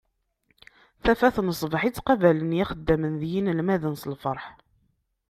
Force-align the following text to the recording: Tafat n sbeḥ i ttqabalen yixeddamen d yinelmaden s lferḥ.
Tafat 1.03 1.35
n 1.45 1.49
sbeḥ 1.61 1.81
i 1.85 1.89
ttqabalen 1.91 2.55
yixeddamen 2.57 3.13
d 3.21 3.23
yinelmaden 3.31 3.95
s 4.01 4.03
lferḥ. 4.11 4.45